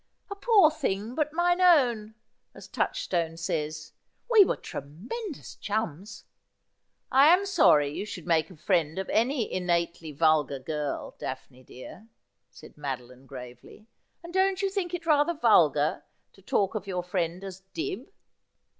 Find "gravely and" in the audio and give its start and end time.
13.27-14.33